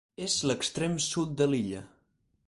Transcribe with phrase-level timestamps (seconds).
[0.27, 1.83] És l'extrem sud de l'illa.